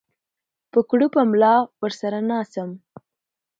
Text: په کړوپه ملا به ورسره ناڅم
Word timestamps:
په 0.71 0.79
کړوپه 0.89 1.21
ملا 1.31 1.55
به 1.67 1.71
ورسره 1.81 2.19
ناڅم 2.29 2.69